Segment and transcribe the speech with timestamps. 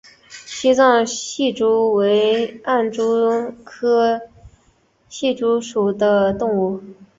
[0.47, 4.19] 西藏隙蛛为暗蛛科
[5.07, 6.81] 隙蛛属的动物。